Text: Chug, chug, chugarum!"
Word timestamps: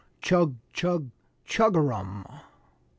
Chug, 0.19 0.55
chug, 0.73 1.11
chugarum!" 1.47 2.25